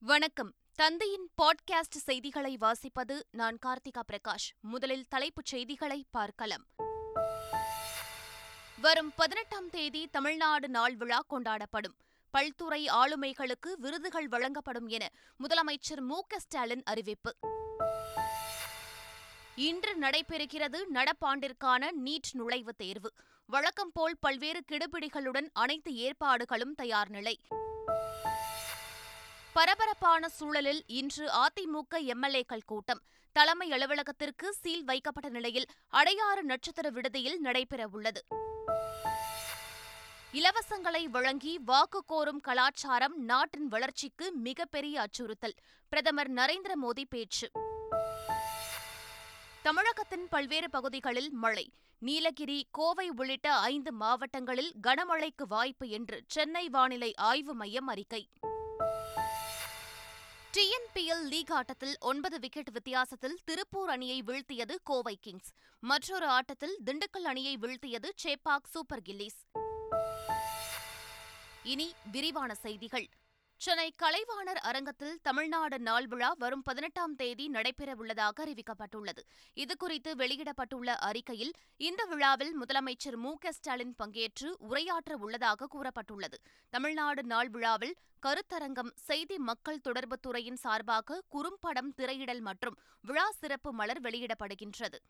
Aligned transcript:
வணக்கம். 0.00 0.54
தந்தையின் 0.74 1.30
பாட்காஸ்ட் 1.42 1.96
செய்திகளை 1.96 2.56
வாசிப்பது 2.60 3.20
நான் 3.30 3.58
கார்த்திகா 3.66 4.02
பிரகாஷ். 4.12 4.52
முதலில் 4.60 5.08
தலைப்புச் 5.08 5.44
செய்திகளை 5.44 6.04
பார்க்கலாம். 6.10 6.66
வரும் 8.80 9.12
பதினெட்டாம் 9.16 9.70
தேதி 9.70 10.06
தமிழ்நாடு 10.06 10.68
நாள் 10.68 10.96
விழா 10.96 11.22
கொண்டாடப்படும். 11.30 11.94
பல்துறை 12.38 12.88
ஆளுமைகளுக்கு 12.88 13.72
விருதுகள் 13.76 14.28
வழங்கப்படும் 14.28 14.86
என 14.86 15.08
முதலமைச்சர் 15.38 16.00
மு 16.00 16.20
க 16.28 16.38
ஸ்டாலின் 16.38 16.82
அறிவிப்பு. 16.82 17.36
இன்று 19.54 20.00
நடைபெறுகிறது 20.00 20.84
நடப்பாண்டிற்கான 20.94 21.90
நீட் 22.04 22.38
நுழைவுத் 22.38 22.76
தேர்வு. 22.76 23.12
வழக்கம் 23.46 23.92
போல் 23.92 24.18
பல்வேறு 24.20 24.62
கிடுபிடிகளுடன் 24.72 25.48
அனைத்து 25.52 25.94
ஏற்பாடுகளும் 25.94 26.74
தயார் 26.74 27.08
நிலை. 27.08 27.40
பரபரப்பான 29.58 30.28
சூழலில் 30.28 30.84
இன்று 30.86 31.30
அதிமுக 31.30 31.98
எம்எல்ஏக்கள் 31.98 32.64
கூட்டம். 32.66 33.02
தலைமை 33.32 33.72
அலுவலகத்திற்கு 33.72 34.52
சீல் 34.52 34.84
வைக்கப்பட்ட 34.84 35.28
நிலையில் 35.28 35.66
அடையாறு 35.92 36.42
நட்சத்திர 36.42 36.90
விடுதியில் 36.90 37.44
நடைபெறவுள்ளது 37.44 38.20
இலவசங்களை 40.32 41.04
வழங்கி 41.04 41.58
வாக்கு 41.58 42.04
கோரும் 42.04 42.40
கலாச்சாரம் 42.40 43.16
நாட்டின் 43.16 43.68
வளர்ச்சிக்கு 43.68 44.32
மிகப்பெரிய 44.32 45.00
அச்சுறுத்தல். 45.00 45.54
பிரதமர் 45.88 46.32
நரேந்திர 46.32 46.72
மோடி 46.82 47.04
பேச்சு. 47.08 47.50
தமிழகத்தின் 49.62 50.28
பல்வேறு 50.30 50.70
பகுதிகளில் 50.70 51.30
மழை. 51.30 51.72
நீலகிரி 51.98 52.66
கோவை 52.70 53.10
உள்ளிட்ட 53.16 53.52
ஐந்து 53.52 53.92
மாவட்டங்களில் 53.92 54.72
கனமழைக்கு 54.86 55.42
வாய்ப்பு 55.48 55.88
என்று 55.88 56.22
சென்னை 56.26 56.68
வானிலை 56.68 57.14
ஆய்வு 57.14 57.54
மையம் 57.54 57.86
அறிக்கை. 57.86 58.28
டிஎன்பிஎல் 60.58 61.28
லீக் 61.28 61.52
ஆட்டத்தில் 61.52 61.94
ஒன்பது 62.00 62.38
விக்கெட் 62.38 62.70
வித்தியாசத்தில் 62.70 63.38
திருப்பூர் 63.44 63.88
அணியை 63.88 64.22
வீழ்த்தியது 64.22 64.74
கோவை 64.82 65.18
கிங்ஸ். 65.20 65.52
மற்றொரு 65.80 66.26
ஆட்டத்தில் 66.26 66.78
திண்டுக்கல் 66.84 67.24
அணியை 67.24 67.56
வீழ்த்தியது 67.56 68.10
சேப்பாக் 68.24 68.68
சூப்பர் 68.70 69.02
கில்லிஸ். 69.02 69.40
இனி 71.62 71.92
விரிவான 72.12 72.54
செய்திகள். 72.54 73.08
சென்னை 73.60 73.94
கலைவாணர் 74.02 74.60
அரங்கத்தில் 74.60 75.18
தமிழ்நாடு 75.22 75.78
நாள் 75.78 76.06
விழா 76.06 76.28
வரும் 76.38 76.62
பதினெட்டாம் 76.62 77.14
தேதி 77.14 77.48
நடைபெறவுள்ளதாக 77.48 78.44
அறிவிக்கப்பட்டுள்ளது. 78.44 79.22
இதுகுறித்து 79.56 80.10
வெளியிடப்பட்டுள்ள 80.16 80.94
அறிக்கையில் 81.08 81.52
இந்த 81.76 82.04
விழாவில் 82.04 82.52
முதலமைச்சர் 82.60 83.16
மு 83.16 83.32
க 83.34 83.52
ஸ்டாலின் 83.52 83.94
பங்கேற்று 84.02 84.50
உரையாற்ற 84.68 85.16
உள்ளதாக 85.16 85.68
கூறப்பட்டுள்ளது. 85.74 86.38
தமிழ்நாடு 86.70 87.22
நாள் 87.22 87.48
விழாவில் 87.48 87.96
கருத்தரங்கம் 88.26 88.92
செய்தி 88.94 89.38
மக்கள் 89.38 89.84
தொடர்புத்துறையின் 89.88 90.60
சார்பாக 90.64 91.22
குறும்படம் 91.28 91.94
திரையிடல் 91.94 92.40
மற்றும் 92.40 92.78
விழா 93.00 93.30
சிறப்பு 93.30 93.72
மலர் 93.72 94.00
வெளியிடப்படுகின்றது. 94.00 95.00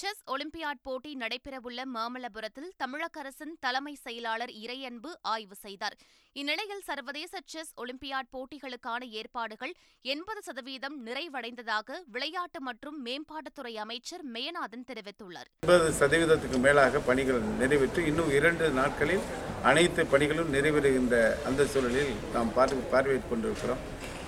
செஸ் 0.00 0.20
ஒலிம்பியாட் 0.32 0.82
போட்டி 0.86 1.12
நடைபெறவுள்ள 1.22 1.80
மாமல்லபுரத்தில் 1.94 2.68
தமிழக 2.82 3.20
அரசின் 3.22 3.54
தலைமை 3.64 3.94
செயலாளர் 4.04 4.52
இறையன்பு 4.64 5.10
ஆய்வு 5.32 5.56
செய்தார். 5.64 5.96
இந்நிலையில் 6.40 6.84
சர்வதேச 6.88 7.40
செஸ் 7.52 7.72
ஒலிம்பியாட் 7.82 8.30
போட்டிகளுக்கான 8.34 9.08
ஏற்பாடுகள் 9.20 9.72
எண்பது 10.14 10.40
சதவீதம் 10.48 10.96
நிறைவடைந்ததாக 11.06 11.98
விளையாட்டு 12.14 12.60
மற்றும் 12.68 12.98
மேம்பாட்டுத்துறை 13.06 13.74
அமைச்சர் 13.84 14.24
மேனாதன் 14.34 14.86
தெரிவித்துள்ளார். 14.90 15.50
எண்பது 15.64 15.88
சதவீதத்துக்கு 16.00 16.60
மேலாக 16.66 17.00
பணிகள் 17.10 17.42
நிறைவேற்று 17.62 18.02
இன்னும் 18.12 18.32
இரண்டு 18.38 18.68
நாட்களில் 18.80 19.24
அனைத்து 19.70 20.04
பணிகளும் 20.14 20.52
நிறைவேறுகின்ற 20.56 21.16
அந்த 21.50 21.66
சூழலில் 21.74 22.12
நாம் 22.36 22.52
பார்த்து 22.58 22.90
பார்வையிட்டுக் 22.94 23.32
கொண்டிருக்கிறோம். 23.32 23.82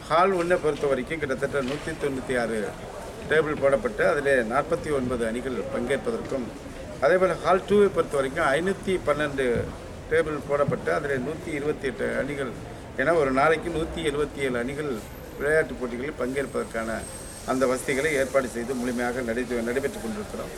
ஹால் 0.09 0.35
ஒன்றை 0.41 0.59
பொறுத்த 0.65 0.87
வரைக்கும் 0.93 1.23
கிட்டத்தட்ட 1.25 1.69
நூற்றி 1.71 1.93
தொண்ணூற்றி 2.05 2.37
ஆறு 2.45 2.59
டேபிள் 3.29 3.61
போடப்பட்டு 3.63 4.05
அதில் 4.13 4.33
நாற்பத்தி 4.53 4.91
ஒன்பது 4.99 5.27
அணிகள் 5.27 5.59
பங்கேற்பதற்கும் 5.75 6.47
அதேபோல் 7.05 7.37
ஹால் 7.45 7.67
டூவை 7.69 7.89
பொறுத்த 7.97 8.17
வரைக்கும் 8.17 8.49
ஐநூற்றி 8.57 8.95
பன்னெண்டு 9.09 9.47
டேபிள் 10.11 10.39
போடப்பட்டு 10.49 10.91
அதில் 10.97 11.25
நூற்றி 11.29 11.51
இருபத்தி 11.59 11.89
எட்டு 11.91 12.07
அணிகள் 12.23 12.53
என 12.97 13.15
ஒரு 13.15 13.31
நாளைக்கு 13.31 13.71
நூற்றி 13.71 14.01
எழுபத்தி 14.11 14.41
ஏழு 14.47 14.59
அணிகள் 14.59 14.91
விளையாட்டுப் 15.39 15.81
போட்டிகளில் 15.81 16.19
பங்கேற்பதற்கான 16.23 16.99
அந்த 17.47 17.67
வசதிகளை 17.67 18.13
ஏற்பாடு 18.13 18.49
செய்து 18.49 18.75
முழுமையாக 18.75 19.21
நடை 19.21 19.45
நடைபெற்றுக் 19.69 20.05
கொண்டிருக்கிறோம். 20.05 20.53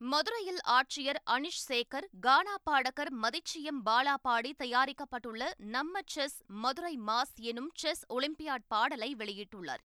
மதுரையில் 0.00 0.60
ஆட்சியர் 0.76 1.18
அனிஷ் 1.34 1.60
சேகர் 1.68 2.06
கானா 2.20 2.54
பாடகர் 2.68 3.12
மதிச்சியம் 3.24 3.82
பாலா 3.88 4.14
பாடி 4.26 4.50
தயாரிக்கப்பட்டுள்ள 4.58 5.42
நம்ம 5.74 6.00
செஸ் 6.14 6.38
மதுரை 6.64 6.98
மாஸ் 7.08 7.36
எனும் 7.50 7.70
செஸ் 7.82 8.04
ஒலிம்பியாட் 8.08 8.66
பாடலை 8.68 9.14
வெளியிட்டுள்ளார். 9.20 9.82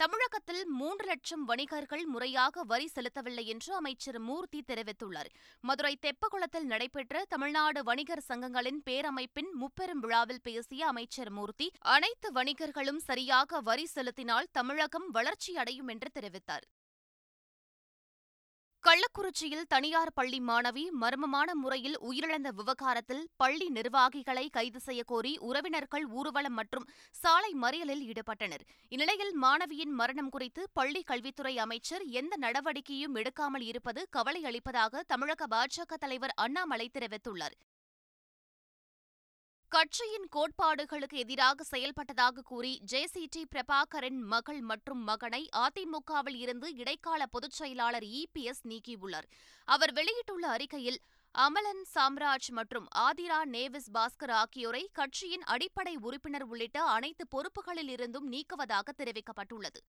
தமிழகத்தில் 0.00 0.60
மூன்று 0.66 1.04
லட்சம் 1.04 1.44
வணிகர்கள் 1.44 2.04
முறையாக 2.06 2.62
வரி 2.62 2.88
செலுத்தவில்லை 2.94 3.44
என்று 3.44 3.74
அமைச்சர் 3.74 4.18
மூர்த்தி 4.18 4.60
தெரிவித்துள்ளார். 4.66 5.30
மதுரை 5.60 5.98
தெப்பகுளத்தில் 6.06 6.68
நடைபெற்ற 6.72 7.24
தமிழ்நாடு 7.28 7.82
வணிகர் 7.82 8.24
சங்கங்களின் 8.28 8.80
பேரமைப்பின் 8.90 9.50
முப்பெரும் 9.62 9.98
விழாவில் 9.98 10.42
பேசிய 10.42 10.86
அமைச்சர் 10.86 11.30
மூர்த்தி 11.30 11.72
அனைத்து 11.96 12.30
வணிகர்களும் 12.32 13.02
சரியாக 13.08 13.60
வரி 13.60 13.86
செலுத்தினால் 13.86 14.52
தமிழகம் 14.52 15.08
வளர்ச்சியடையும் 15.10 15.88
என்று 15.88 16.10
தெரிவித்தார். 16.14 16.66
கள்ளக்குறிச்சியில் 18.84 19.66
தனியார் 19.68 20.12
பள்ளி 20.14 20.38
மாணவி 20.40 20.82
மர்மமான 21.00 21.54
முறையில் 21.54 21.96
உயிரிழந்த 22.08 22.48
விவகாரத்தில் 22.50 23.24
பள்ளி 23.36 23.66
நிர்வாகிகளை 23.68 24.44
கைது 24.48 24.80
செய்யக்கோரி 24.86 25.32
உறவினர்கள் 25.48 26.06
ஊர்வலம் 26.18 26.52
மற்றும் 26.52 26.86
சாலை 27.14 27.52
மறியலில் 27.54 28.04
ஈடுபட்டனர். 28.10 28.64
இந்நிலையில் 28.88 29.32
மாணவியின் 29.44 29.94
மரணம் 30.00 30.28
குறித்து 30.28 30.64
பள்ளி 30.72 31.02
கல்வித்துறை 31.02 31.54
அமைச்சர் 31.58 32.04
எந்த 32.20 32.36
நடவடிக்கையும் 32.36 33.16
எடுக்காமல் 33.16 33.66
இருப்பது 33.70 34.02
கவலை 34.10 34.42
அளிப்பதாக 34.44 35.02
தமிழக 35.02 35.46
பாஜக 35.46 35.98
தலைவர் 36.04 36.36
அண்ணாமலை 36.36 36.88
தெரிவித்துள்ளார். 36.98 37.56
கட்சியின் 39.70 40.28
கோட்பாடுகளுக்கு 40.30 41.16
எதிராக 41.18 41.64
செயல்பட்டதாக 41.70 42.42
கூறி 42.42 42.70
ஜேசிடி 42.92 43.42
பிரபாகரின் 43.54 44.20
மகள் 44.32 44.60
மற்றும் 44.60 45.02
மகனை 45.02 45.48
அதிமுகவில் 45.56 46.34
இருந்து 46.34 46.74
இடைக்கால 46.74 47.26
பொதுச் 47.26 47.52
செயலாளர் 47.52 48.02
இபிஎஸ் 48.02 48.62
நீக்கியுள்ளார். 48.68 49.28
அவர் 49.64 49.92
வெளியிட்டுள்ள 49.92 50.48
அறிக்கையில் 50.48 50.98
அமலன் 51.34 51.84
சாம்ராஜ் 51.94 52.50
மற்றும் 52.50 52.88
ஆதிரா 52.98 53.40
நேவிஸ் 53.44 53.90
பாஸ்கர் 53.92 54.34
ஆகியோரை 54.42 54.88
கட்சியின் 54.92 55.42
அடிப்படை 55.42 55.96
உறுப்பினர் 55.96 56.42
உள்ளிட்ட 56.42 56.82
அனைத்து 56.82 57.26
பொறுப்புகளில் 57.36 57.88
இருந்தும் 57.88 58.32
நீக்குவதாக 58.32 58.90
தெரிவிக்கப்பட்டுள்ளது. 58.96 59.82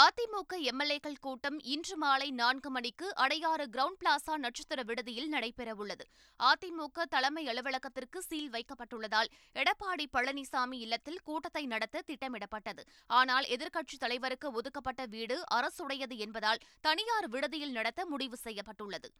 அதிமுக 0.00 0.58
எம்எல்ஏக்கள் 0.70 1.18
கூட்டம் 1.20 1.58
இன்று 1.72 1.96
மாலை 1.96 2.30
நான்கு 2.30 2.70
மணிக்கு 2.70 3.06
அடையாறு 3.14 3.64
கிரவுண்ட் 3.74 3.98
பிளாசா 4.00 4.34
நட்சத்திர 4.36 4.82
விடுதியில் 4.82 5.28
நடைபெறவுள்ளது. 5.32 6.04
அதிமுக 6.40 7.04
தலைமை 7.04 7.48
அலுவலகத்திற்கு 7.48 8.22
சீல் 8.22 8.50
வைக்கப்பட்டுள்ளதால் 8.50 9.28
எடப்பாடி 9.54 10.06
பழனிசாமி 10.12 10.78
இல்லத்தில் 10.84 11.20
கூட்டத்தை 11.22 11.66
நடத்த 11.66 12.02
திட்டமிடப்பட்டது. 12.06 12.84
ஆனால் 13.06 13.44
எதிர்க்கட்சித் 13.44 14.02
தலைவருக்கு 14.04 14.50
ஒதுக்கப்பட்ட 14.52 15.06
வீடு 15.06 15.38
அரசுடையது 15.54 16.18
என்பதால் 16.18 16.64
தனியார் 16.80 17.28
விடுதியில் 17.28 17.70
நடத்த 17.70 18.06
முடிவு 18.06 18.36
செய்யப்பட்டுள்ளது. 18.36 19.10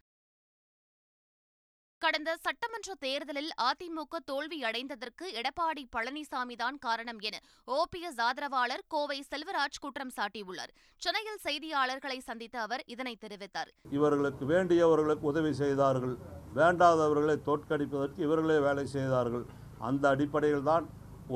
கடந்த 2.03 2.31
சட்டமன்ற 2.45 2.95
தேர்தலில் 3.05 3.51
அதிமுக 3.67 4.19
தோல்வியடைந்ததற்கு 4.31 5.27
எடப்பாடி 5.41 5.83
பழனிசாமிதான் 5.95 6.79
காரணம் 6.87 7.21
என 7.29 7.37
ஓபிஎஸ் 7.79 8.19
ஆதரவாளர் 8.29 8.83
கோவை 8.95 9.19
செல்வராஜ் 9.29 9.79
குற்றம் 9.85 10.13
சாட்டியுள்ளார். 10.17 10.73
சென்னையில் 11.03 11.41
செய்தியாளர்களை 11.47 12.19
சந்தித்த 12.29 12.57
அவர் 12.67 12.83
இதனை 12.95 13.15
தெரிவித்தார். 13.25 13.71
இவர்களுக்கு 13.99 14.45
வேண்டியவர்களுக்கு 14.53 15.29
உதவி 15.33 15.53
செய்தார்கள். 15.63 16.17
வேண்டாதவர்களை 16.59 17.37
தோற்கடிப்பதற்கு 17.49 18.21
இவர்களே 18.27 18.59
வேலை 18.67 18.87
செய்தார்கள். 18.97 19.45
அந்த 19.91 20.05
அடிப்படையில் 20.15 20.69
தான் 20.71 20.87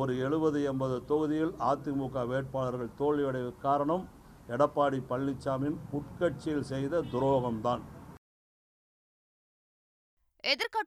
ஒரு 0.00 0.12
எழுபது 0.26 0.60
எண்பது 0.70 0.96
தொகுதியில் 1.10 1.56
அதிமுக 1.72 2.24
வேட்பாளர்கள் 2.32 2.96
தோல்வியடைய 3.02 3.52
காரணம் 3.66 4.06
எடப்பாடி 4.54 4.98
பழனிசாமியின் 5.10 5.78
உட்கட்சியில் 5.98 6.66
செய்த 6.72 7.04
துரோகம்தான். 7.12 7.84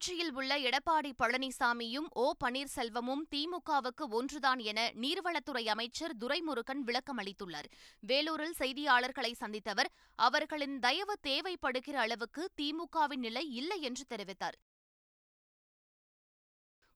ஆட்சியில் 0.01 0.33
உள்ள 0.33 0.53
எடப்பாடி 0.67 1.09
பழனிசாமியும் 1.21 2.05
ஓ 2.23 2.25
பன்னீர்செல்வமும் 2.43 3.23
திமுகவுக்கு 3.33 4.05
ஒன்றுதான் 4.09 4.61
என 4.69 4.79
நீர்வளத்துறை 5.03 5.63
அமைச்சர் 5.73 6.15
துரைமுருகன் 6.21 6.83
விளக்கமளித்துள்ளார் 6.87 7.67
வேலூரில் 8.11 8.55
செய்தியாளர்களை 8.59 9.33
சந்தித்தவர் 9.41 9.91
அவர்களின் 10.27 10.77
தயவு 10.79 11.17
தேவைப்படுகிற 11.27 11.97
அளவுக்கு 12.05 12.45
திமுகவின் 12.61 13.23
நிலை 13.27 13.45
இல்லை 13.53 13.79
என்று 13.81 14.05
தெரிவித்தார். 14.13 14.57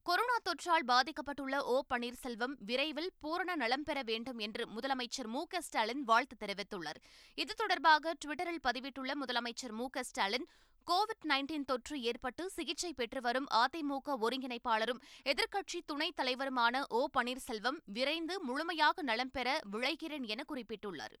கொரோனா 0.06 0.38
தொற்றால் 0.46 0.88
பாதிக்கப்பட்டுள்ள 0.88 1.56
ஓ 1.74 1.76
பன்னீர்செல்வம் 1.92 2.56
விரைவில் 2.68 3.12
பூரண 3.18 3.52
நலம் 3.60 3.86
பெற 3.88 3.98
வேண்டும் 4.02 4.40
என்று 4.46 4.64
முதலமைச்சர் 4.74 5.30
மு 5.34 5.42
ஸ்டாலின் 5.58 6.02
வாழ்த்து 6.02 6.36
தெரிவித்துள்ளார். 6.42 7.00
இது 7.34 7.54
தொடர்பாக 7.54 8.12
டுவிட்டரில் 8.24 8.64
பதிவிட்டுள்ள 8.66 9.12
முதலமைச்சர் 9.22 9.74
மு 9.78 9.86
ஸ்டாலின் 10.08 10.46
கோவிட் 10.86 11.26
நைன்டீன் 11.28 11.64
தொற்று 11.64 12.00
ஏற்பட்டு 12.00 12.50
சிகிச்சை 12.50 12.92
பெற்று 12.92 13.20
வரும் 13.20 13.46
அதிமுக 13.52 14.16
ஒருங்கிணைப்பாளரும் 14.20 15.00
எதிர்க்கட்சி 15.24 15.78
துணைத் 15.86 16.16
தலைவருமான 16.16 16.82
ஓ 16.88 17.00
பன்னீர்செல்வம் 17.18 17.78
விரைந்து 17.84 18.40
முழுமையாக 18.40 19.02
நலம் 19.02 19.30
பெற 19.30 19.60
விழைகிறேன் 19.72 20.26
என 20.26 20.44
குறிப்பிட்டுள்ளார். 20.48 21.14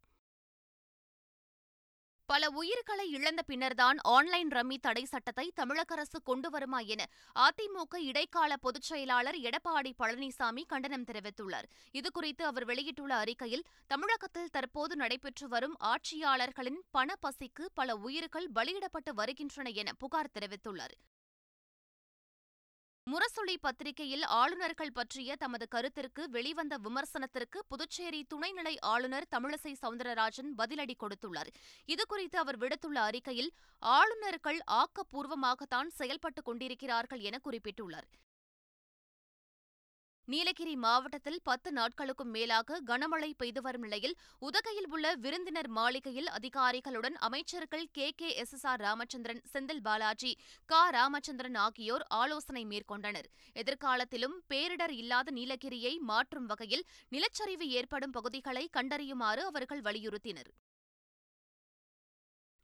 பல 2.26 2.48
உயிர்களை 2.50 3.10
இழந்த 3.10 3.42
பின்னர்தான் 3.42 3.98
ஆன்லைன் 4.02 4.48
ரம்மி 4.48 4.76
தடை 4.76 5.04
சட்டத்தை 5.04 5.50
தமிழக 5.54 5.94
அரசு 5.94 6.22
கொண்டு 6.22 6.50
வருமா 6.50 6.78
என 6.78 7.08
அதிமுக 7.34 7.96
இடைக்கால 7.96 8.56
பொதுச் 8.56 8.82
செயலாளர் 8.82 9.38
எடப்பாடி 9.38 9.92
பழனிசாமி 9.98 10.62
கண்டனம் 10.66 11.04
தெரிவித்துள்ளார். 11.04 11.68
இதுகுறித்து 11.92 12.42
அவர் 12.42 12.64
வெளியிட்டுள்ள 12.64 13.14
அறிக்கையில் 13.14 13.64
தமிழகத்தில் 13.86 14.50
தற்போது 14.50 14.96
நடைபெற்று 14.96 15.48
வரும் 15.48 15.76
ஆட்சியாளர்களின் 15.84 16.80
பணப்பசிக்கு 16.98 17.66
பல 17.74 17.96
உயிர்கள் 17.96 18.48
பலியிடப்பட்டு 18.54 19.12
வருகின்றன 19.14 19.68
என 19.68 19.92
புகார் 19.92 20.34
தெரிவித்துள்ளார். 20.34 20.96
முரசொலி 23.10 23.54
பத்திரிகையில் 23.60 24.22
ஆளுநர்கள் 24.22 24.92
பற்றிய 24.92 25.36
தமது 25.36 25.66
கருத்திற்கு 25.68 26.22
வெளிவந்த 26.30 26.78
விமர்சனத்திற்கு 26.78 27.58
புதுச்சேரி 27.68 28.26
துணைநிலை 28.34 28.74
ஆளுநர் 28.80 29.26
தமிழிசை 29.36 29.72
சவுந்தரராஜன் 29.82 30.50
பதிலடி 30.58 30.94
கொடுத்துள்ளார். 30.98 31.50
இதுகுறித்து 31.86 32.36
அவர் 32.36 32.58
விடுத்துள்ள 32.58 32.98
அறிக்கையில் 33.00 33.52
ஆளுநர்கள் 33.78 34.60
ஆக்கப்பூர்வமாகத்தான் 34.72 35.90
செயல்பட்டுக் 35.98 36.44
கொண்டிருக்கிறார்கள் 36.44 37.20
என 37.20 37.40
குறிப்பிட்டுள்ளார். 37.44 38.08
நீலகிரி 40.28 40.76
மாவட்டத்தில் 40.76 41.40
பத்து 41.42 41.72
நாட்களுக்கும் 41.72 42.30
மேலாக 42.30 42.80
கனமழை 42.86 43.30
பெய்து 43.36 43.60
வரும் 43.62 43.80
நிலையில் 43.80 44.16
உதகையில் 44.38 44.88
உள்ள 44.88 45.14
விருந்தினர் 45.14 45.68
மாளிகையில் 45.68 46.28
அதிகாரிகளுடன் 46.28 47.14
அமைச்சர்கள் 47.18 47.88
K. 47.92 48.12
K. 48.12 48.34
S. 48.34 48.52
S. 48.52 48.66
R. 48.66 48.80
Ramachandran 48.80 49.42
Senthil 49.52 49.82
Balaji 49.82 50.32
க. 50.68 50.90
ராமச்சந்திரன் 50.90 51.54
ஆகியோர் 51.54 52.04
ஆலோசனை 52.08 52.64
மேற்கொண்டனர். 52.64 53.28
எதிர்காலத்திலும் 53.56 54.42
பேரிடர் 54.48 54.90
இல்லாத 54.92 55.30
நீலகிரியை 55.30 55.98
மாற்றும் 56.02 56.46
வகையில் 56.46 56.86
நிலச்சரிவு 57.12 57.68
ஏற்படும் 57.72 58.10
பகுதிகளை 58.10 58.68
கண்டறியுமாறு 58.72 59.44
அவர்கள் 59.44 59.80
வலியுறுத்தினர். 59.80 60.50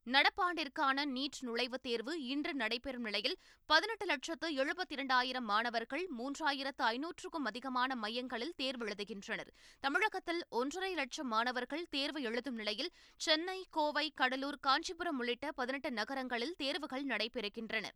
நடப்பாண்டிற்கான 0.06 1.04
நீட் 1.06 1.38
நுழைவுத் 1.40 1.82
தேர்வு 1.82 2.22
இன்று 2.22 2.54
நடைபெறும் 2.54 3.02
நிலையில் 3.02 3.36
பதினெட்டு 3.66 4.06
லட்சத்து 4.06 4.50
எழுபத்தி 4.50 4.88
இரண்டாயிரம் 4.88 5.44
மாணவர்கள் 5.44 6.08
மூன்றாயிரத்து 6.18 6.82
ஐநூற்றுக்கும் 6.82 7.44
அதிகமான 7.44 7.96
மையங்களில் 7.96 8.54
தேர்வு 8.56 8.86
எழுதுகின்றனர். 8.86 9.50
தமிழகத்தில் 9.80 10.46
ஒன்றரை 10.48 10.94
லட்சம் 10.94 11.26
மாணவர்கள் 11.26 11.86
தேர்வு 11.90 12.22
எழுதும் 12.22 12.54
நிலையில் 12.54 12.90
சென்னை 13.16 13.66
கோவை 13.70 14.10
கடலூர் 14.10 14.58
காஞ்சிபுரம் 14.60 15.18
உள்ளிட்ட 15.18 15.52
பதினெட்டு 15.52 15.92
நகரங்களில் 15.92 16.56
தேர்வுகள் 16.56 17.04
நடைபெறுகின்றன. 17.04 17.86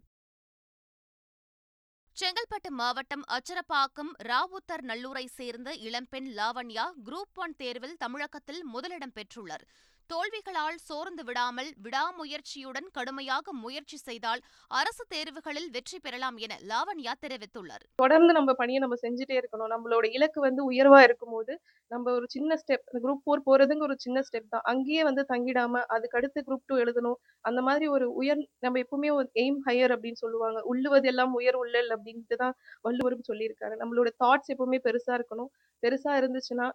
செங்கல்பட்டு 2.21 2.69
மாவட்டம் 2.69 3.25
அச்சரப்பாக்கம் 3.29 4.13
ராவுத்தர் 4.23 4.85
நல்லூரை 4.85 5.25
சேர்ந்த 5.25 5.75
இளம்பெண் 5.75 6.29
லாவண்யா 6.37 6.93
குரூப் 7.05 7.35
ஒன் 7.35 7.57
தேர்வில் 7.57 7.97
தமிழகத்தில் 7.97 8.65
முதலிடம் 8.65 9.13
பெற்றுள்ளார். 9.15 9.65
தோல்விகளால் 10.13 10.79
சோர்ந்து 10.89 11.23
விடாமல் 11.25 11.71
விடாமுயற்சியுடன் 11.85 12.89
கடுமையாக 12.93 13.53
முயற்சி 13.65 13.97
செய்தால் 13.97 14.41
அரசு 14.71 15.05
தேர்வுகளில் 15.15 15.69
வெற்றி 15.71 15.99
பெறலாம் 15.99 16.37
என 16.37 16.59
லாவண்யா 16.71 17.13
தெரிவித்துள்ளார். 17.25 17.85
தொடர்ந்து 18.03 18.33
நம்ம 18.33 18.53
பணியை 18.53 18.81
நம்ம 18.81 18.97
செஞ்சுட்டே 19.03 19.37
இருக்கணும். 19.41 19.73
நம்மளோட 19.75 20.05
இலக்கு 20.17 20.41
வந்து 20.41 20.63
உயர்வா 20.71 21.01
இருக்கும்போது 21.03 21.55
நம்ம 21.91 22.13
ஒரு 22.13 22.27
சின்ன 22.29 22.59
ஸ்டெப் 22.63 22.87
குரூப் 23.05 23.23
ஃபோர் 23.25 23.45
போறதுங்க 23.49 23.85
ஒரு 23.89 23.97
சின்ன 23.99 24.21
ஸ்டெப் 24.29 24.49
தான். 24.49 24.65
அங்கேயே 24.65 25.03
வந்து 25.05 25.25
தங்கிடாம 25.33 25.83
அதுக்கு 25.97 26.19
அடுத்து 26.19 26.45
குரூப் 26.49 26.67
டூ 26.67 26.77
எழுதணும். 26.77 27.19
அந்த 27.41 27.63
மாதிரி 27.63 27.87
ஒரு 27.89 28.09
உயர் 28.13 28.43
நம்ம 28.59 28.81
எப்பவுமே 28.85 29.11
ஒரு 29.19 29.29
எய்ம் 29.35 29.61
ஹையர் 29.69 29.95
அப்படின்னு 29.97 30.23
சொல்லுவாங்க. 30.25 30.61
உள்ளுவது 30.73 31.09
எல்லாம் 31.13 31.35
உயர் 31.35 31.59
உள்ளல் 31.63 31.91
அப்படின்ட்டு 31.97 32.37
தான் 32.37 32.57
வள்ளுவரும் 32.81 33.29
சொல்லியிருக்காரு. 33.31 33.77
நம்மளோட 33.83 34.11
தாட்ஸ் 34.25 34.53
எப்பவுமே 34.55 34.81
பெருசா 34.89 35.15
இருக்கணும். 35.21 35.51
பெருசா 35.83 36.13
இருந்துச்சுன்னா 36.21 36.67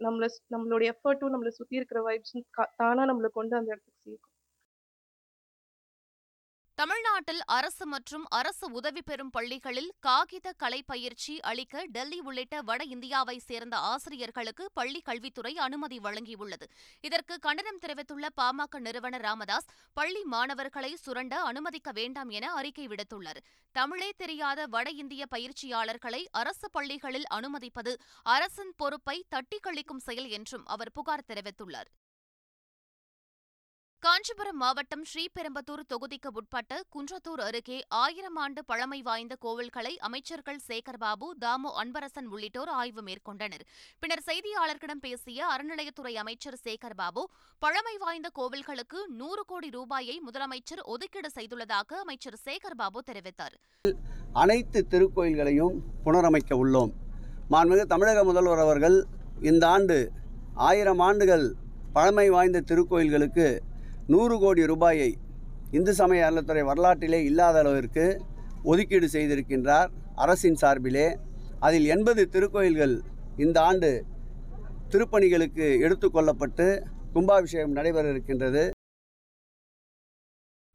நம்மள 0.00 0.26
நம்மளுடைய 0.54 0.88
எஃபர்ட்டும் 0.92 1.32
நம்மளை 1.34 1.52
சுத்தி 1.52 1.76
இருக்கிற 1.76 2.00
வைப்ஸும் 2.02 2.46
தானா 2.76 3.04
நம்மளை 3.06 3.30
கொண்டு 3.32 3.56
அந்த 3.56 3.70
இடத்துக்கு 3.70 4.02
சேர்க்கும். 4.04 4.35
தமிழ்நாட்டில் 6.78 7.40
அரசு 7.46 7.84
மற்றும் 7.86 8.24
அரசு 8.28 8.66
உதவி 8.70 9.02
பெறும் 9.02 9.30
பள்ளிகளில் 9.30 9.88
காகித 10.00 10.52
கலை 10.52 10.82
பயிற்சி 10.82 11.34
அளிக்க 11.40 11.84
டெல்லி 11.86 12.18
உள்ளிட்ட 12.20 12.60
வட 12.62 12.84
இந்தியாவை 12.84 13.36
சேர்ந்த 13.38 13.76
ஆசிரியர்களுக்கு 13.92 14.64
பள்ளி 14.74 15.00
கல்வித்துறை 15.00 15.52
அனுமதி 15.66 15.98
வழங்கியுள்ளது. 15.98 16.66
இதற்கு 17.00 17.38
கண்டனம் 17.38 17.78
தெரிவித்துள்ள 17.78 18.28
பாமக 18.40 18.78
நிறுவனர் 18.78 19.20
ராமதாஸ் 19.20 19.70
பள்ளி 19.92 20.22
மாணவர்களை 20.24 20.92
சுரண்ட 21.04 21.42
அனுமதிக்க 21.42 21.92
வேண்டாம் 21.92 22.28
என 22.28 22.52
அறிக்கை 22.52 22.86
விடுத்துள்ளார். 22.86 23.40
தமிழே 23.72 24.10
தெரியாத 24.16 24.66
வட 24.66 24.90
இந்திய 24.90 25.24
பயிற்சியாளர்களை 25.34 26.24
அரசு 26.30 26.70
பள்ளிகளில் 26.70 27.28
அனுமதிப்பது 27.28 27.94
அரசின் 28.22 28.74
பொறுப்பை 28.76 29.24
தட்டி 29.28 29.60
கழிக்கும் 29.68 30.04
செயல் 30.08 30.28
என்றும் 30.28 30.66
அவர் 30.66 30.92
புகார் 30.92 31.28
தெரிவித்துள்ளார். 31.32 31.90
காஞ்சிபுரம் 34.04 34.58
மாவட்டம் 34.62 35.04
ஸ்ரீபெரும்பத்தூர் 35.10 35.80
தொகுதிக்கு 35.92 36.30
உட்பட்ட 36.38 36.72
குன்றத்தூர் 36.94 37.40
அருகே 37.46 37.78
ஆயிரம் 38.00 38.38
ஆண்டு 38.42 38.60
பழமை 38.70 38.98
வாய்ந்த 39.08 39.34
கோவில்களை 39.44 39.92
அமைச்சர்கள் 40.06 40.60
சேகர்பாபு 40.66 41.26
தாமு 41.44 41.70
அன்பரசன் 41.82 42.28
உள்ளிட்டோர் 42.34 42.70
ஆய்வு 42.80 43.02
மேற்கொண்டனர். 43.08 43.64
பின்னர் 44.00 44.22
செய்தியாளர்களிடம் 44.28 45.02
பேசிய 45.06 45.46
அறநிலையத்துறை 45.52 46.12
அமைச்சர் 46.22 46.58
சேகர்பாபு 46.64 47.22
பழமை 47.62 47.94
வாய்ந்த 48.04 48.30
கோவில்களுக்கு 48.38 49.00
நூறு 49.20 49.44
கோடி 49.50 49.70
ரூபாயை 49.78 50.16
முதலமைச்சர் 50.26 50.82
ஒதுக்கீடு 50.94 51.30
செய்துள்ளதாக 51.38 52.00
அமைச்சர் 52.04 52.38
சேகர்பாபு 52.46 53.00
தெரிவித்தார். 53.10 53.56
அனைத்து 54.42 54.82
திருக்கோயில்களையும் 54.92 55.76
புனரமைக்க 56.06 56.58
உள்ளோம். 56.64 56.92
மாண்புமிகு 57.54 57.86
தமிழக 57.94 58.24
முதல்வர் 58.30 58.64
அவர்கள் 58.66 58.98
இந்த 59.52 59.64
ஆண்டு 59.76 59.96
ஆயிரம் 60.68 61.02
ஆண்டுகள் 61.08 61.46
பழமை 61.96 62.28
வாய்ந்த 62.36 62.62
திருக்கோயில்களுக்கு 62.70 63.48
நூறு 64.12 64.34
கோடி 64.38 64.66
ரூபாயை 64.66 65.10
இந்து 65.76 65.92
சமய 65.94 66.24
அறநிலைத்துறை 66.26 66.62
வரலாற்றிலே 66.70 67.20
இல்லாத 67.28 67.58
அளவிற்கு 67.58 68.04
ஒதுக்கீடு 68.62 69.06
செய்திருக்கின்றார் 69.12 69.88
அரசின் 70.24 70.58
சார்பிலே. 70.62 71.06
அதில் 71.66 71.86
எண்பது 71.94 72.22
திருக்கோயில்கள் 72.34 72.94
இந்த 73.44 73.58
ஆண்டு 73.68 73.90
திருப்பணிகளுக்கு 74.92 75.66
எடுத்துக்கொள்ளப்பட்டு 75.86 76.66
கும்பாபிஷேகம் 77.12 77.76
நடைபெற 77.78 78.10
இருக்கின்றது. 78.10 78.62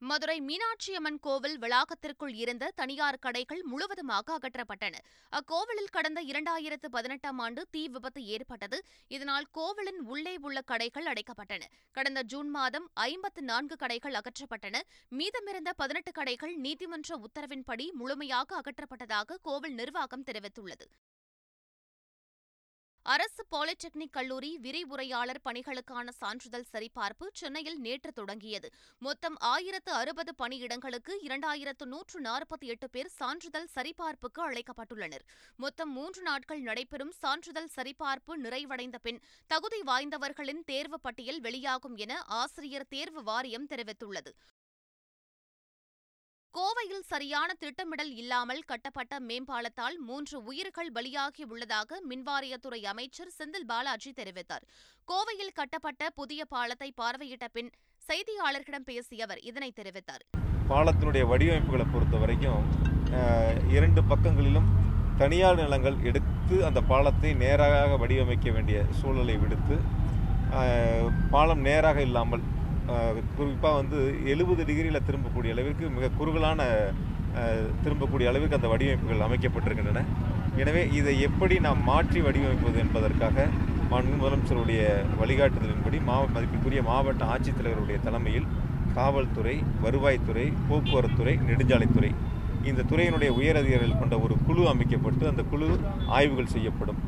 மதுரை 0.03 0.35
மீனாட்சியம்மன் 0.41 1.19
கோவில் 1.21 1.57
வளாகத்திற்குள் 1.59 2.33
இருந்த 2.33 2.71
தனியார் 2.75 3.19
கடைகள் 3.19 3.61
முழுவதுமாக 3.63 4.37
அகற்றப்பட்டன. 4.37 4.95
அக்கோவிலில் 5.31 5.91
கடந்த 5.91 6.19
இரண்டாயிரத்து 6.21 6.87
பதினெட்டாம் 6.89 7.39
ஆண்டு 7.39 7.67
தீ 7.69 7.87
விபத்து 7.87 8.25
ஏற்பட்டது. 8.25 8.81
இதனால் 9.07 9.47
கோவிலின் 9.51 9.99
உள்ளே 9.99 10.37
உள்ள 10.41 10.61
கடைகள் 10.61 11.05
அடைக்கப்பட்டன. 11.05 11.63
கடந்த 11.91 12.21
ஜூன் 12.23 12.49
மாதம் 12.49 12.89
ஐம்பத்து 12.93 13.41
நான்கு 13.41 13.75
கடைகள் 13.75 14.13
அகற்றப்பட்டன. 14.13 14.79
மீதமிருந்த 15.11 15.71
பதினெட்டு 15.77 16.11
கடைகள் 16.11 16.55
நீதிமன்ற 16.55 17.19
உத்தரவின்படி 17.27 17.91
முழுமையாக 17.91 18.61
அகற்றப்பட்டதாக 18.61 19.39
கோவில் 19.41 19.73
நிர்வாகம் 19.73 20.23
தெரிவித்துள்ளது. 20.23 20.87
அரசு 23.03 23.43
பாலிடெக்னிக் 23.51 24.11
கல்லூரி 24.11 24.57
விரிவுரையாளர் 24.57 25.39
பணிகளுக்கான 25.45 26.09
சான்றிதழ் 26.09 26.65
சரிபார்ப்பு 26.71 27.25
சென்னையில் 27.33 27.79
நேற்று 27.79 28.11
தொடங்கியது. 28.11 28.69
மொத்தம் 28.99 29.37
ஆயிரத்து 29.39 29.91
அறுபது 29.91 30.33
பணியிடங்களுக்கு 30.37 31.13
இரண்டாயிரத்து 31.21 31.85
நூற்று 31.85 32.21
நாற்பத்தி 32.21 32.65
எட்டு 32.65 32.89
பேர் 32.89 33.07
சான்றிதழ் 33.07 33.67
சரிபார்ப்புக்கு 33.75 34.41
அழைக்கப்பட்டுள்ளனர். 34.41 35.25
மொத்தம் 35.55 35.91
மூன்று 35.91 36.21
நாட்கள் 36.21 36.61
நடைபெறும் 36.61 37.11
சான்றிதழ் 37.11 37.69
சரிபார்ப்பு 37.75 38.35
நிறைவடைந்த 38.35 38.95
பின் 39.01 39.21
தகுதி 39.47 39.81
வாய்ந்தவர்களின் 39.81 40.63
தேர்வு 40.65 40.99
பட்டியல் 40.99 41.41
வெளியாகும் 41.41 41.95
என 41.95 42.21
ஆசிரியர் 42.21 42.87
தேர்வு 42.89 43.23
வாரியம் 43.23 43.67
தெரிவித்துள்ளது. 43.67 44.33
கோவையில் 46.57 47.05
சரியான 47.11 47.49
திட்டமிடல் 47.59 48.09
இல்லாமல் 48.21 48.61
கட்டப்பட்ட 48.69 49.13
மேம்பாலத்தால் 49.27 49.97
மூன்று 50.07 50.37
உயிர்கள் 50.49 50.89
பலியாகியுள்ளதாக 50.97 51.99
மின்வாரியத்துறை 52.09 52.79
அமைச்சர் 52.91 53.31
செந்தில் 53.37 53.67
பாலாஜி 53.69 54.11
தெரிவித்தார். 54.17 54.65
கோவையில் 55.07 55.53
கட்டப்பட்ட 55.59 56.09
புதிய 56.19 56.41
பாலத்தை 56.55 56.89
பார்வையிட்ட 57.01 57.47
பின் 57.55 57.71
செய்தியாளர்களிடம் 58.01 58.87
பேசிய 58.89 59.27
அவர் 59.27 59.41
இதனை 59.51 59.69
தெரிவித்தார். 59.79 60.23
பாலத்தினுடைய 60.71 61.23
வடிவமைப்புகளை 61.31 61.85
பொறுத்த 61.93 62.17
வரைக்கும் 62.23 62.67
இரண்டு 63.75 64.03
பக்கங்களிலும் 64.11 64.69
தனியார் 65.21 65.59
நிலங்கள் 65.63 65.97
எடுத்து 66.09 66.57
அந்த 66.67 66.79
பாலத்தை 66.91 67.31
நேராக 67.43 67.97
வடிவமைக்க 68.03 68.49
வேண்டிய 68.57 68.77
சூழலை 68.99 69.35
விடுத்து 69.43 69.77
பாலம் 71.33 71.63
நேராக 71.67 71.97
இல்லாமல் 72.07 72.43
குறிப்பாக 73.37 73.73
வந்து 73.79 73.99
எழுபது 74.33 74.61
டிகிரியில் 74.69 75.05
திரும்பக்கூடிய 75.07 75.53
அளவிற்கு 75.55 75.85
மிக 75.97 76.11
குறுகலான 76.19 76.61
திரும்பக்கூடிய 77.83 78.29
அளவிற்கு 78.31 78.57
அந்த 78.59 78.69
வடிவமைப்புகள் 78.71 79.25
அமைக்கப்பட்டிருக்கின்றன. 79.27 80.01
எனவே 80.61 80.81
இதை 80.99 81.13
எப்படி 81.27 81.55
நாம் 81.67 81.85
மாற்றி 81.91 82.19
வடிவமைப்பது 82.25 82.77
என்பதற்காக 82.85 83.45
மாண்பு 83.91 84.15
முதலமைச்சருடைய 84.19 84.81
வழிகாட்டுதலின்படி 85.21 85.97
மாவட்ட 86.09 86.35
மதிப்பிற்குரிய 86.37 86.81
மாவட்ட 86.89 87.23
ஆட்சித்தலைவருடைய 87.33 87.97
தலைமையில் 88.07 88.49
காவல்துறை 88.97 89.55
வருவாய்த்துறை 89.85 90.45
போக்குவரத்துறை 90.69 91.33
நெடுஞ்சாலைத்துறை 91.49 92.11
இந்த 92.69 92.85
துறையினுடைய 92.91 93.29
உயர் 93.39 93.59
அதிகாரிகள் 93.61 93.99
கொண்ட 94.01 94.15
ஒரு 94.25 94.35
குழு 94.47 94.63
அமைக்கப்பட்டு 94.73 95.23
அந்த 95.31 95.43
குழு 95.51 95.67
ஆய்வுகள் 96.17 96.53
செய்யப்படும். 96.55 96.99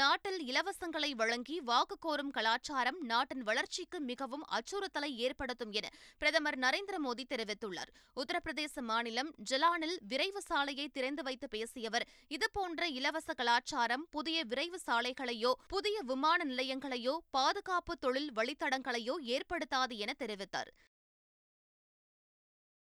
நாட்டில் 0.00 0.40
இலவசங்களை 0.50 1.08
வழங்கி 1.20 1.54
வாக்கு 1.68 1.96
கோரும் 1.98 2.32
கலாச்சாரம் 2.36 2.98
நாட்டின் 3.10 3.44
வளர்ச்சிக்கு 3.48 3.98
மிகவும் 4.00 4.44
அச்சுறுத்தலை 4.56 5.10
ஏற்படுத்தும் 5.26 5.72
என 5.78 5.86
பிரதமர் 6.20 6.58
நரேந்திர 6.64 6.96
மோடி 7.04 7.24
தெரிவித்துள்ளார். 7.32 7.90
உத்தரப்பிரதேச 8.20 8.82
மாநிலம் 8.90 9.30
ஜலானில் 9.50 9.96
விரைவு 10.10 10.42
சாலையை 10.48 10.86
திறந்து 10.88 11.22
வைத்து 11.22 11.48
பேசியவர் 11.48 12.06
இதுபோன்ற 12.36 12.88
இலவச 12.98 13.34
கலாச்சாரம் 13.40 14.04
புதிய 14.10 14.44
விரைவு 14.44 14.80
சாலைகளையோ 14.86 15.52
புதிய 15.74 15.96
விமான 16.10 16.44
நிலையங்களையோ 16.44 17.16
பாதுகாப்பு 17.30 17.96
தொழில் 17.98 18.30
வழித்தடங்களையோ 18.32 19.16
ஏற்படுத்தாது 19.36 19.96
என 20.04 20.14
தெரிவித்தார். 20.18 20.70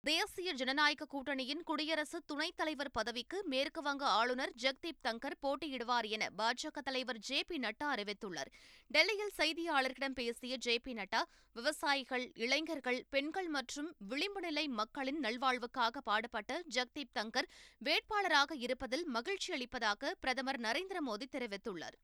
தேசிய 0.08 0.50
ஜனநாயக 0.54 1.06
கூட்டணியின் 1.06 1.62
குடியரசு 1.64 2.18
துணைத் 2.26 2.56
தலைவர் 2.56 2.92
பதவிக்கு 2.92 3.38
மேற்குவங்க 3.52 4.04
ஆளுநர் 4.18 4.52
ஜெக்தீப் 4.64 5.00
தங்கர் 5.08 5.36
போட்டியிடுவார் 5.42 6.08
என 6.16 6.30
பாஜக 6.38 6.82
தலைவர் 6.84 7.20
ஜே 7.20 7.40
பி 7.44 7.58
நட்டா 7.58 7.88
அறிவித்துள்ளார். 7.94 8.52
டெல்லியில் 8.88 9.34
செய்தியாளர்களிடம் 9.38 10.18
பேசிய 10.20 10.58
ஜே 10.58 10.76
பி 10.80 10.94
நட்டா 10.94 11.22
விவசாயிகள் 11.52 12.32
இளைஞர்கள் 12.36 13.06
பெண்கள் 13.10 13.48
மற்றும் 13.48 13.96
விளிம்பு 14.12 14.42
நிலை 14.42 14.68
மக்களின் 14.68 15.20
நல்வாழ்வுக்காக 15.20 16.04
பாடுபட்ட 16.04 16.62
ஜெக்தீப் 16.76 17.16
தங்கர் 17.20 17.50
வேட்பாளராக 17.86 18.58
இருப்பதில் 18.58 19.06
மகிழ்ச்சி 19.06 19.54
அளிப்பதாக 19.54 20.16
பிரதமர் 20.20 20.60
நரேந்திர 20.60 21.02
மோடி 21.08 21.28
தெரிவித்துள்ளார். 21.32 21.98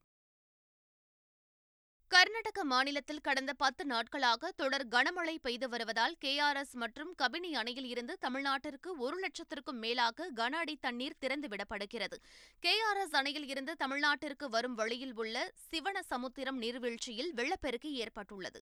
கர்நாடக 2.12 2.64
மாநிலத்தில் 2.64 3.22
கடந்த 3.22 3.52
பத்து 3.54 3.84
நாட்களாக 3.86 4.50
தொடர் 4.52 4.84
கனமழை 4.88 5.36
பெய்து 5.42 5.68
வருவதால் 5.70 6.16
கேஆர்எஸ் 6.22 6.74
மற்றும் 6.74 7.12
கபினி 7.14 7.52
அணையில் 7.54 7.86
இருந்து 7.86 8.14
தமிழ்நாட்டிற்கு 8.18 8.90
ஒரு 8.98 9.18
லட்சத்திற்கும் 9.20 9.80
மேலாக 9.84 10.28
கன 10.36 10.58
அடி 10.58 10.76
தண்ணீர் 10.80 11.18
திறந்துவிடப்படுகிறது 11.22 12.18
கேஆர்எஸ் 12.64 13.16
அணையில் 13.22 13.48
இருந்து 13.48 13.76
தமிழ்நாட்டிற்கு 13.76 14.50
வரும் 14.50 14.74
வழியில் 14.74 15.16
உள்ள 15.16 15.48
சிவனசமுத்திரம் 15.72 16.62
நீர்வீழ்ச்சியில் 16.64 17.34
வெள்ளப்பெருக்கு 17.34 17.92
ஏற்பட்டுள்ளது. 18.04 18.62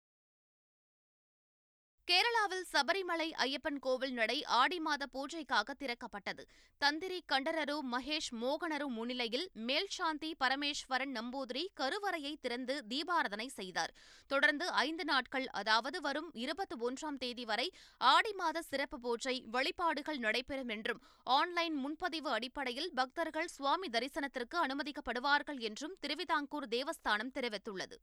கேரளாவில் 2.10 2.64
சபரிமலை 2.72 3.28
ஐயப்பன் 3.44 3.78
கோவில் 3.86 4.14
நடை 4.20 4.38
ஆடி 4.60 4.78
மாத 4.86 5.04
பூஜைக்காக 5.16 5.74
திறக்கப்பட்டது. 5.82 6.44
தந்திரி 6.82 7.20
கண்டரரு 7.32 7.76
மகேஷ் 7.92 8.30
மோகனரு 8.44 8.88
முன்னிலையில் 8.96 9.46
மேல்சாந்தி 9.68 10.30
பரமேஸ்வரன் 10.44 11.14
நம்பூதிரி 11.18 11.64
கருவறையை 11.80 12.32
திறந்து 12.46 12.76
தீபாரதனை 12.92 13.48
செய்தார். 13.58 13.92
தொடர்ந்து 14.28 14.68
ஐந்து 14.86 15.04
நாட்கள் 15.04 15.46
அதாவது 15.62 16.00
வரும் 16.08 16.30
இருபத்தி 16.44 16.78
ஒன்றாம் 16.88 17.20
தேதி 17.24 17.46
வரை 17.46 17.68
ஆடி 18.14 18.34
மாத 18.40 18.64
சிறப்பு 18.72 19.00
பூஜை 19.06 19.36
வழிபாடுகள் 19.58 20.22
நடைபெறும் 20.26 20.74
என்றும் 20.78 21.04
ஆன்லைன் 21.40 21.78
முன்பதிவு 21.84 22.32
அடிப்படையில் 22.38 22.90
பக்தர்கள் 23.02 23.52
சுவாமி 23.58 23.90
தரிசனத்திற்கு 23.98 24.60
அனுமதிக்கப்படுவார்கள் 24.66 25.62
என்றும் 25.70 25.96
திருவிதாங்கூர் 26.02 26.68
தேவஸ்தானம் 26.78 27.34
தெரிவித்துள்ளது. 27.38 27.98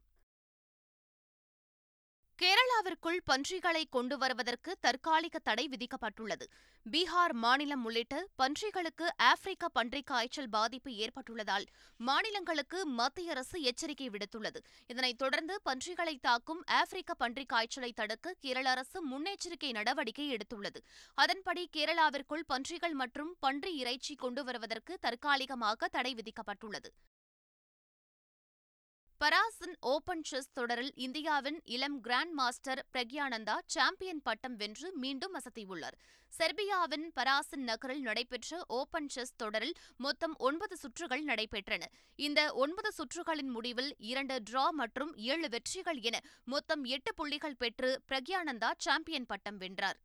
கேரளாவிற்குள் 2.42 3.20
பன்றிகளை 3.24 3.86
கொண்டு 3.90 4.18
வருவதற்கு 4.18 4.76
தற்காலிக 4.80 5.38
தடை 5.38 5.68
விதிக்கப்பட்டுள்ளது. 5.68 6.46
பீகார் 6.92 7.32
மாநிலம் 7.32 7.84
உள்ளிட்ட 7.84 8.28
பன்றிகளுக்கு 8.42 9.06
ஆப்பிரிக்க 9.16 9.68
பன்றிக் 9.68 10.06
காய்ச்சல் 10.06 10.48
பாதிப்பு 10.48 10.90
ஏற்பட்டுள்ளதால் 10.90 11.66
மாநிலங்களுக்கு 11.96 12.86
மத்திய 12.86 13.30
அரசு 13.30 13.62
எச்சரிக்கை 13.62 14.10
விடுத்துள்ளது. 14.10 14.56
இதனைத் 14.86 15.18
தொடர்ந்து 15.18 15.60
பன்றிகளை 15.62 16.18
தாக்கும் 16.18 16.62
ஆப்பிரிக்க 16.66 17.14
பன்றிக் 17.14 17.48
காய்ச்சலை 17.48 17.92
தடுக்க 17.92 18.34
கேரள 18.40 18.70
அரசு 18.70 19.00
முன்னெச்சரிக்கை 19.08 19.72
நடவடிக்கை 19.72 20.36
எடுத்துள்ளது. 20.36 20.82
அதன்படி 21.14 21.68
கேரளாவிற்குள் 21.76 22.46
பன்றிகள் 22.46 22.92
மற்றும் 22.92 23.36
பன்றி 23.40 23.76
இறைச்சி 23.76 24.14
கொண்டு 24.14 24.44
வருவதற்கு 24.44 24.98
தற்காலிகமாக 25.00 25.88
தடை 25.88 26.14
விதிக்கப்பட்டுள்ளது. 26.14 26.90
பராசன் 29.18 29.76
ஓபன் 29.80 30.22
செஸ் 30.22 30.52
தொடரில் 30.52 30.92
இந்தியாவின் 30.94 31.60
இளம் 31.64 32.00
கிராண்ட் 32.00 32.32
மாஸ்டர் 32.32 32.86
பிரக்யானந்தா 32.92 33.54
சாம்பியன் 33.66 34.20
பட்டம் 34.22 34.56
வென்று 34.56 34.92
மீண்டும் 34.92 35.34
அசத்தியுள்ளார். 35.34 35.96
செர்பியாவின் 36.38 37.06
பராசன் 37.14 37.62
நகரில் 37.62 38.00
நடைபெற்ற 38.00 38.64
ஓபன் 38.68 39.08
செஸ் 39.08 39.36
தொடரில் 39.36 39.74
மொத்தம் 39.96 40.34
ஒன்பது 40.38 40.76
சுற்றுகள் 40.76 41.24
நடைபெற்றன. 41.24 41.82
இந்த 42.16 42.54
ஒன்பது 42.54 42.92
சுற்றுகளின் 42.98 43.50
முடிவில் 43.56 43.94
இரண்டு 43.98 44.42
டிரா 44.50 44.68
மற்றும் 44.70 45.14
ஏழு 45.16 45.48
வெற்றிகள் 45.48 46.00
என 46.00 46.20
மொத்தம் 46.44 46.84
எட்டு 46.84 47.14
புள்ளிகள் 47.14 47.56
பெற்று 47.56 48.02
பிரக்யானந்தா 48.08 48.72
சாம்பியன் 48.78 49.26
பட்டம் 49.26 49.56
வென்றார். 49.56 49.98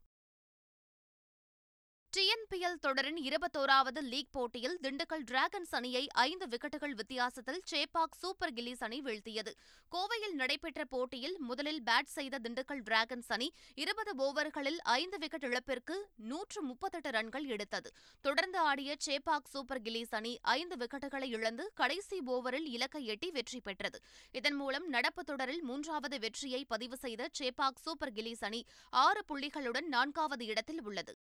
டிஎன்பிஎல் 2.17 2.79
தொடரின் 2.79 3.17
இருபத்தோராவது 3.17 4.01
லீக் 4.01 4.31
போட்டியில் 4.31 4.77
திண்டுக்கல் 4.81 5.23
டிராகன்ஸ் 5.25 5.69
அணியை 5.69 6.07
ஐந்து 6.07 6.47
விக்கெட்டுகள் 6.47 6.93
வித்தியாசத்தில் 6.93 7.61
சேப்பாக் 7.71 8.17
சூப்பர் 8.17 8.53
கில்லிஸ் 8.53 8.83
அணி 8.83 9.01
வீழ்த்தியது. 9.01 9.51
கோவையில் 9.91 10.31
நடைபெற்ற 10.31 10.85
போட்டியில் 10.85 11.39
முதலில் 11.39 11.83
பேட் 11.83 12.03
செய்த 12.03 12.39
திண்டுக்கல் 12.39 12.81
டிராகன்ஸ் 12.83 13.27
அணி 13.27 13.53
இருபது 13.75 14.13
ஓவர்களில் 14.17 14.77
ஐந்து 14.83 15.17
விக்கெட் 15.17 15.43
இழப்பிற்கு 15.43 16.09
நூற்று 16.15 16.61
முப்பத்தெட்டு 16.61 17.11
ரன்கள் 17.11 17.45
எடுத்தது. 17.45 17.91
தொடர்ந்து 18.21 18.59
ஆடிய 18.59 18.95
சேப்பாக் 19.05 19.49
சூப்பர் 19.49 19.81
கில்லிஸ் 19.81 20.13
அணி 20.13 20.39
ஐந்து 20.41 20.75
விக்கெட்டுகளை 20.75 21.25
இழந்து 21.25 21.71
கடைசி 21.75 22.19
ஓவரில் 22.25 22.65
இலக்கை 22.65 23.05
எட்டி 23.05 23.31
வெற்றி 23.31 23.59
பெற்றது. 23.59 23.99
இதன் 24.31 24.55
மூலம் 24.55 24.87
நடப்பு 24.87 25.23
தொடரில் 25.23 25.63
மூன்றாவது 25.63 26.19
வெற்றியை 26.19 26.65
பதிவு 26.65 26.97
செய்த 26.97 27.29
சேப்பாக் 27.39 27.83
சூப்பர் 27.85 28.11
கில்லிஸ் 28.11 28.43
அணி 28.43 28.65
ஆறு 28.89 29.23
புள்ளிகளுடன் 29.27 29.85
நான்காவது 29.87 30.45
இடத்தில் 30.45 30.83
உள்ளது. 30.83 31.15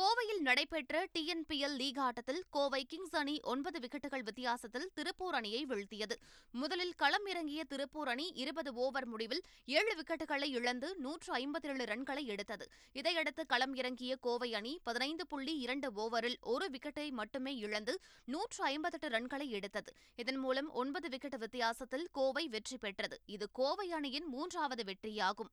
கோவையில் 0.00 0.40
நடைபெற்ற 0.40 1.06
டிஎன்பிஎல் 1.14 1.74
லீக் 1.76 1.98
ஆட்டத்தில் 1.98 2.44
கோவை 2.50 2.84
கிங்ஸ் 2.84 3.16
அணி 3.16 3.40
ஒன்பது 3.42 3.78
விக்கெட்டுகள் 3.78 4.22
வித்தியாசத்தில் 4.22 4.90
திருப்பூர் 4.94 5.34
அணியை 5.34 5.66
வீழ்த்தியது. 5.66 6.14
முதலில் 6.50 6.94
களம் 6.94 7.26
இறங்கிய 7.26 7.64
திருப்பூர் 7.64 8.08
அணி 8.08 8.32
இருபது 8.34 8.74
ஓவர் 8.74 9.06
முடிவில் 9.06 9.42
ஏழு 9.64 9.94
விக்கெட்டுகளை 9.98 10.44
இழந்து 10.44 10.96
நூற்று 10.96 11.32
ஐம்பத்தேழு 11.32 11.84
ரன்களை 11.84 12.24
எடுத்தது. 12.24 12.66
இதையடுத்து 12.92 13.46
களம் 13.46 13.74
இறங்கிய 13.74 14.16
கோவை 14.16 14.54
அணி 14.54 14.80
பதினைந்து 14.82 15.26
புள்ளி 15.26 15.58
இரண்டு 15.58 15.90
ஓவரில் 15.96 16.38
ஒரு 16.40 16.68
விக்கெட்டை 16.70 17.10
மட்டுமே 17.10 17.56
இழந்து 17.56 18.00
நூற்று 18.24 18.64
ஐம்பத்தெட்டு 18.64 19.08
ரன்களை 19.08 19.48
எடுத்தது. 19.48 19.92
இதன் 20.16 20.36
மூலம் 20.36 20.70
ஒன்பது 20.72 21.08
விக்கெட் 21.08 21.38
வித்தியாசத்தில் 21.38 22.08
கோவை 22.12 22.48
வெற்றி 22.48 22.78
பெற்றது. 22.78 23.18
இது 23.26 23.48
கோவை 23.52 23.92
அணியின் 23.92 24.26
மூன்றாவது 24.26 24.84
வெற்றியாகும். 24.84 25.52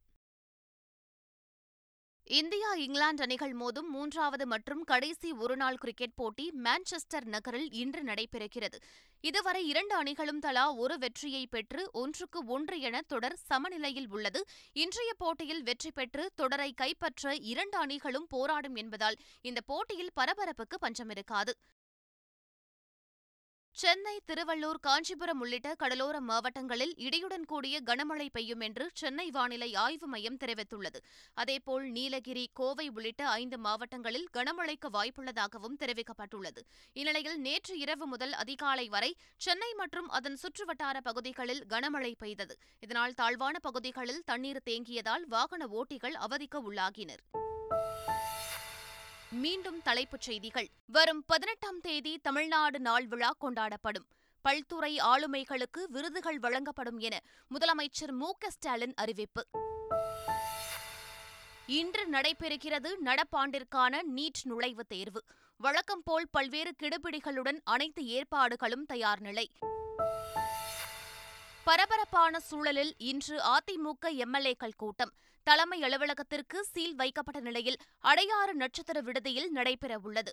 இந்தியா 2.29 2.73
இங்கிலாந்து 2.73 3.23
அணிகள் 3.23 3.53
மோதும் 3.55 3.89
மூன்றாவது 3.89 4.47
மற்றும் 4.47 4.83
கடைசி 4.83 5.31
ஒருநாள் 5.31 5.77
கிரிக்கெட் 5.77 6.15
போட்டி 6.15 6.51
மான்செஸ்டர் 6.63 7.25
நகரில் 7.25 7.71
இன்று 7.71 8.01
நடைபெறுகிறது. 8.03 8.77
இதுவரை 9.21 9.67
இரண்டு 9.67 9.95
அணிகளும் 9.95 10.39
தலா 10.39 10.73
ஒரு 10.73 10.97
வெற்றியை 10.97 11.47
பெற்று 11.47 11.89
ஒன்றுக்கு 11.91 12.45
ஒன்று 12.45 12.79
என 12.79 13.01
தொடர் 13.07 13.37
சமநிலையில் 13.45 14.09
உள்ளது. 14.09 14.45
இன்றைய 14.73 15.13
போட்டியில் 15.17 15.63
வெற்றி 15.63 15.91
பெற்று 15.91 16.31
தொடரை 16.35 16.73
கைப்பற்ற 16.73 17.35
இரண்டு 17.35 17.77
அணிகளும் 17.77 18.27
போராடும் 18.29 18.75
என்பதால் 18.75 19.17
இந்த 19.41 19.61
போட்டியில் 19.61 20.15
பரபரப்புக்கு 20.15 20.79
பஞ்சமிருக்காது. 20.81 21.53
சென்னை 23.81 24.21
திருவள்ளூர் 24.27 24.79
காஞ்சிபுரம் 24.81 25.39
உள்ளிட்ட 25.39 25.75
கடலோர 25.75 26.19
மாவட்டங்களில் 26.19 26.93
இடியுடன் 26.97 27.45
கூடிய 27.45 27.81
கனமழை 27.85 28.27
பெய்யும் 28.31 28.59
என்று 28.59 28.89
சென்னை 28.93 29.29
வானிலை 29.29 29.75
ஆய்வு 29.75 30.07
மையம் 30.07 30.37
தெரிவித்துள்ளது. 30.37 30.99
அதேபோல் 31.33 31.85
நீலகிரி 31.89 32.49
கோவை 32.53 32.89
உள்ளிட்ட 32.89 33.29
ஐந்து 33.29 33.57
மாவட்டங்களில் 33.57 34.27
கனமழைக்கு 34.33 34.89
வாய்ப்புள்ளதாகவும் 34.93 35.77
தெரிவிக்கப்பட்டுள்ளது. 35.79 36.63
இந்நிலையில் 36.93 37.39
நேற்று 37.39 37.77
இரவு 37.77 38.07
முதல் 38.07 38.33
அதிகாலை 38.33 38.87
வரை 38.87 39.15
சென்னை 39.37 39.73
மற்றும் 39.73 40.09
அதன் 40.09 40.37
சுற்றுவட்டார 40.43 40.99
பகுதிகளில் 41.03 41.65
கனமழை 41.69 42.13
பெய்தது. 42.17 42.57
இதனால் 42.79 43.13
தாழ்வான 43.13 43.59
பகுதிகளில் 43.59 44.23
தண்ணீர் 44.25 44.65
தேங்கியதால் 44.65 45.27
வாகன 45.27 45.67
ஓட்டிகள் 45.67 46.17
அவதிக்க 46.27 46.61
உள்ளாகினர். 46.69 47.23
மீண்டும் 49.31 49.81
தலைப்புச் 49.81 50.21
செய்திகள். 50.21 50.67
வரும் 50.85 51.23
பதினெட்டாம் 51.27 51.79
தேதி 51.79 52.17
தமிழ்நாடு 52.17 52.79
நாள் 52.79 53.07
விழா 53.07 53.35
கொண்டாடப்படும். 53.41 54.07
பல்துறை 54.49 54.97
ஆளுமைகளுக்கு 54.99 55.83
விருதுகள் 55.87 56.39
வழங்கப்படும் 56.39 56.97
என 56.97 57.19
முதலமைச்சர் 57.49 58.11
மு 58.11 58.31
க 58.37 58.49
ஸ்டாலின் 58.49 58.93
அறிவிப்பு. 58.93 59.47
இன்று 61.67 62.09
நடைபெறுகிறது 62.09 62.95
நடப்பாண்டிற்கான 63.05 64.01
நீட் 64.15 64.47
நுழைவுத் 64.49 64.87
தேர்வு. 64.87 65.23
வழக்கம் 65.57 66.01
போல் 66.03 66.27
பல்வேறு 66.31 66.73
கிடுபிடிகளுடன் 66.83 67.59
அனைத்து 67.63 68.05
ஏற்பாடுகளும் 68.05 68.85
தயார் 68.85 69.19
நிலை. 69.19 69.51
பரபரப்பான 71.67 72.39
சூழலில் 72.39 72.93
இன்று 72.97 73.41
அதிமுக 73.41 74.09
எம்எல்ஏக்கள் 74.09 74.75
கூட்டம். 74.77 75.11
தலைமை 75.43 75.83
அலுவலகத்திற்கு 75.83 76.63
சீல் 76.63 76.95
வைக்கப்பட்ட 76.95 77.39
நிலையில் 77.39 77.77
அடையாறு 78.03 78.53
நட்சத்திர 78.53 79.01
விடுதியில் 79.01 79.55
நடைபெறவுள்ளது 79.55 80.31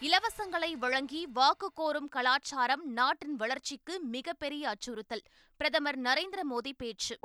இலவசங்களை 0.00 0.72
வழங்கி 0.72 1.26
வாக்கு 1.26 1.72
கோரும் 1.72 2.08
கலாச்சாரம் 2.08 2.84
நாட்டின் 2.84 3.36
வளர்ச்சிக்கு 3.36 4.00
மிகப்பெரிய 4.00 4.68
அச்சுறுத்தல். 4.68 5.22
பிரதமர் 5.56 5.98
நரேந்திர 5.98 6.40
மோடி 6.50 6.72
பேச்சு. 6.76 7.18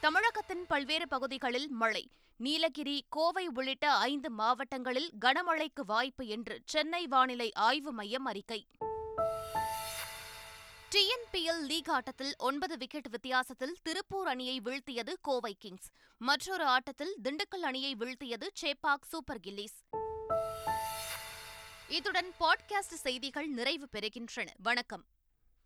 தமிழகத்தின் 0.00 0.66
பல்வேறு 0.66 1.08
பகுதிகளில் 1.08 1.68
மழை. 1.68 2.10
நீலகிரி 2.36 3.04
கோவை 3.08 3.48
உள்ளிட்ட 3.54 3.90
ஐந்து 3.90 4.30
மாவட்டங்களில் 4.30 5.10
கனமழைக்கு 5.24 5.84
வாய்ப்பு 5.86 6.26
என்று 6.26 6.60
சென்னை 6.64 7.06
வானிலை 7.06 7.52
ஆய்வு 7.52 7.92
மையம் 7.92 8.24
அறிக்கை. 8.24 8.66
டிஎன்பிஎல் 10.94 11.60
லீக் 11.60 11.90
ஆட்டத்தில் 11.90 12.34
ஒன்பது 12.38 12.76
விக்கெட் 12.76 13.08
வித்தியாசத்தில் 13.08 13.76
திருப்பூர் 13.82 14.28
அணியை 14.28 14.60
வீழ்த்தியது 14.60 15.14
கோவை 15.22 15.56
கிங்ஸ். 15.58 15.88
மற்றொரு 16.18 16.64
ஆட்டத்தில் 16.64 17.16
திண்டுக்கல் 17.22 17.60
அணியை 17.62 17.96
வீழ்த்தியது 17.96 18.48
சேப்பாக் 18.62 19.04
சூப்பர் 19.08 19.40
கில்லிஸ். 19.46 19.84
இத்துடன் 21.88 22.32
பாட்காஸ்ட் 22.40 22.94
செய்திகள் 22.94 23.46
நிறைவு 23.46 23.88
பெறுகின்றன. 23.92 24.46
வணக்கம். 24.62 25.04